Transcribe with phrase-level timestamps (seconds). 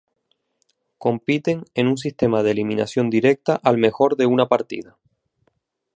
[0.97, 4.97] Compiten en un sistema de eliminación directa al mejor de una partida.